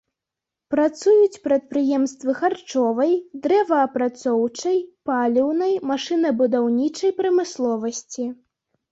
Працуюць 0.73 1.41
прадпрыемствы 1.47 2.31
харчовай, 2.39 3.11
дрэваапрацоўчай, 3.43 4.77
паліўнай, 5.09 5.73
машынабудаўнічай 5.91 7.11
прамысловасці. 7.19 8.25